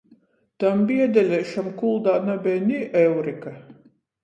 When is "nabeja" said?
2.31-2.65